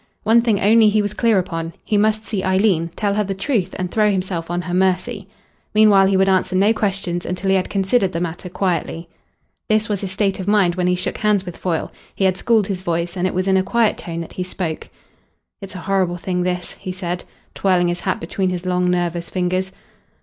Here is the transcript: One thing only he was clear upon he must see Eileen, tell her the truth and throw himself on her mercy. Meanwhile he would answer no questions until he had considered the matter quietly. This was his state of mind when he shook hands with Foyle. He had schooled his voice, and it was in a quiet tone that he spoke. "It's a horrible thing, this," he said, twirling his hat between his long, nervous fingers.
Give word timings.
One 0.23 0.41
thing 0.41 0.59
only 0.59 0.89
he 0.89 1.03
was 1.03 1.13
clear 1.13 1.37
upon 1.37 1.73
he 1.85 1.95
must 1.95 2.25
see 2.25 2.43
Eileen, 2.43 2.89
tell 2.95 3.13
her 3.13 3.23
the 3.23 3.35
truth 3.35 3.75
and 3.77 3.91
throw 3.91 4.09
himself 4.09 4.49
on 4.49 4.63
her 4.63 4.73
mercy. 4.73 5.27
Meanwhile 5.75 6.07
he 6.07 6.17
would 6.17 6.27
answer 6.27 6.55
no 6.55 6.73
questions 6.73 7.23
until 7.23 7.51
he 7.51 7.55
had 7.55 7.69
considered 7.69 8.11
the 8.11 8.19
matter 8.19 8.49
quietly. 8.49 9.09
This 9.69 9.89
was 9.89 10.01
his 10.01 10.09
state 10.11 10.39
of 10.39 10.47
mind 10.47 10.73
when 10.73 10.87
he 10.87 10.95
shook 10.95 11.19
hands 11.19 11.45
with 11.45 11.55
Foyle. 11.55 11.91
He 12.15 12.25
had 12.25 12.35
schooled 12.35 12.65
his 12.65 12.81
voice, 12.81 13.15
and 13.15 13.27
it 13.27 13.33
was 13.35 13.47
in 13.47 13.57
a 13.57 13.61
quiet 13.61 13.99
tone 13.99 14.21
that 14.21 14.33
he 14.33 14.43
spoke. 14.43 14.89
"It's 15.61 15.75
a 15.75 15.81
horrible 15.81 16.17
thing, 16.17 16.41
this," 16.41 16.71
he 16.79 16.91
said, 16.91 17.23
twirling 17.53 17.87
his 17.89 17.99
hat 17.99 18.19
between 18.19 18.49
his 18.49 18.65
long, 18.65 18.89
nervous 18.89 19.29
fingers. 19.29 19.71